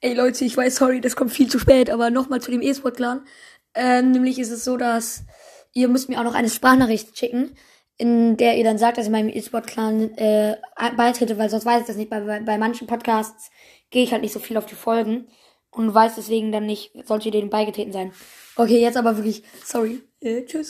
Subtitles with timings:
[0.00, 3.26] Ey Leute, ich weiß, sorry, das kommt viel zu spät, aber nochmal zu dem E-Sport-Clan.
[3.74, 5.24] Ähm, nämlich ist es so, dass
[5.72, 7.54] ihr müsst mir auch noch eine Sprachnachricht schicken,
[7.98, 10.56] in der ihr dann sagt, dass ihr meinem E-Sport-Clan äh,
[10.96, 12.10] beitrete, weil sonst weiß ich das nicht.
[12.10, 13.50] Bei, bei, bei manchen Podcasts
[13.90, 15.28] gehe ich halt nicht so viel auf die Folgen
[15.70, 18.12] und weiß deswegen dann nicht, sollte ihr denen beigetreten sein.
[18.56, 20.02] Okay, jetzt aber wirklich, sorry.
[20.20, 20.64] Äh, tschüss.